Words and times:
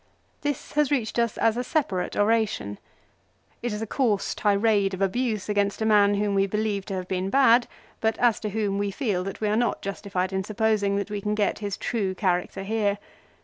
This 0.41 0.71
has 0.71 0.89
reached 0.89 1.19
us 1.19 1.37
as 1.37 1.57
a 1.57 1.63
separate 1.63 2.17
oration. 2.17 2.79
It 3.61 3.71
is 3.71 3.83
a 3.83 3.85
coarse 3.85 4.33
tirade 4.33 4.95
of 4.95 5.01
abuse 5.03 5.47
against 5.47 5.79
a 5.79 5.85
man 5.85 6.15
whom 6.15 6.33
we 6.33 6.47
believe 6.47 6.85
to 6.85 6.95
have 6.95 7.07
been 7.07 7.29
bad, 7.29 7.67
but 7.99 8.17
as 8.17 8.39
to 8.39 8.49
whom 8.49 8.79
we 8.79 8.89
feel 8.89 9.23
that 9.25 9.41
we 9.41 9.47
are 9.47 9.55
not 9.55 9.83
justified 9.83 10.33
in 10.33 10.43
supposing 10.43 10.95
that 10.95 11.11
we 11.11 11.21
can 11.21 11.35
get 11.35 11.59
his 11.59 11.77
true 11.77 12.15
character 12.15 12.63
here. 12.63 12.97